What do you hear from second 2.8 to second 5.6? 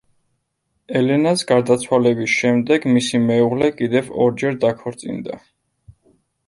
მისი მეუღლე კიდევ ორჯერ დაქორწინდა.